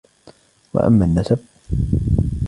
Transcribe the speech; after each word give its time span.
وَأَمَّا 0.73 1.05
النَّسَبُ 1.05 1.39